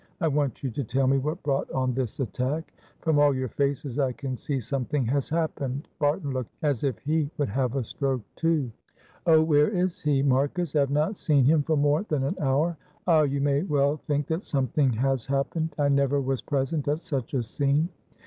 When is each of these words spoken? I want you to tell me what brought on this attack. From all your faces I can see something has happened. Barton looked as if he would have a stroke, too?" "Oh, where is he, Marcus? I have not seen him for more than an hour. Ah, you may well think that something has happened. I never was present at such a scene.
I 0.19 0.27
want 0.29 0.63
you 0.63 0.71
to 0.71 0.83
tell 0.83 1.05
me 1.05 1.19
what 1.19 1.43
brought 1.43 1.69
on 1.69 1.93
this 1.93 2.19
attack. 2.19 2.73
From 3.01 3.19
all 3.19 3.35
your 3.35 3.49
faces 3.49 3.99
I 3.99 4.13
can 4.13 4.35
see 4.35 4.59
something 4.59 5.05
has 5.05 5.29
happened. 5.29 5.87
Barton 5.99 6.31
looked 6.33 6.55
as 6.63 6.83
if 6.83 6.97
he 6.97 7.29
would 7.37 7.49
have 7.49 7.75
a 7.75 7.83
stroke, 7.83 8.23
too?" 8.35 8.71
"Oh, 9.27 9.43
where 9.43 9.67
is 9.69 10.01
he, 10.01 10.23
Marcus? 10.23 10.75
I 10.75 10.79
have 10.79 10.89
not 10.89 11.17
seen 11.19 11.45
him 11.45 11.61
for 11.61 11.77
more 11.77 12.01
than 12.01 12.23
an 12.23 12.35
hour. 12.41 12.77
Ah, 13.05 13.21
you 13.21 13.41
may 13.41 13.61
well 13.61 13.95
think 14.07 14.25
that 14.29 14.43
something 14.43 14.91
has 14.93 15.27
happened. 15.27 15.75
I 15.77 15.87
never 15.87 16.19
was 16.19 16.41
present 16.41 16.87
at 16.87 17.03
such 17.03 17.35
a 17.35 17.43
scene. 17.43 17.87